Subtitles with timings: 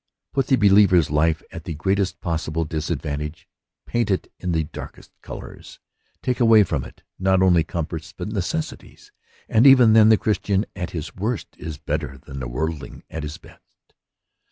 [0.33, 3.47] Put the believer's life at the greatest possible disadvantage,
[3.85, 5.79] paint it in the darkest colors,
[6.23, 9.11] take away from it not only comforts but necessaries,
[9.47, 13.21] and even then the Christian at his worst is better than the world ling at
[13.21, 13.93] his best.